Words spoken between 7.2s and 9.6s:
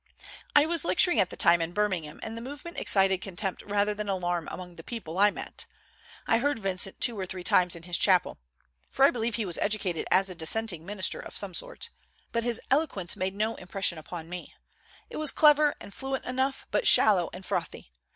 three times in his chapel, for I believe he was